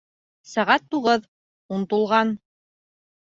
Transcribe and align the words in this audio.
Сәғәт 0.53 0.87
туғыҙ... 0.95 1.27
ун 1.77 1.85
тулған. 1.93 2.33